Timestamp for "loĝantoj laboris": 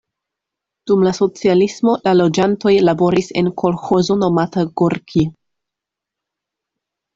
2.21-3.29